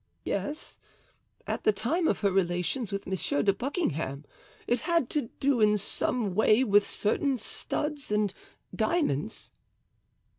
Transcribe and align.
"Yes, 0.23 0.77
at 1.45 1.63
the 1.63 1.71
time 1.71 2.07
of 2.07 2.21
her 2.21 2.31
relations 2.31 2.91
with 2.91 3.05
Monsieur 3.05 3.43
de 3.43 3.53
Buckingham; 3.53 4.25
it 4.65 4.79
had 4.79 5.11
to 5.11 5.29
do 5.39 5.61
in 5.61 5.77
some 5.77 6.33
way 6.33 6.63
with 6.63 6.87
certain 6.87 7.37
studs 7.37 8.11
and 8.11 8.33
diamonds." 8.75 9.51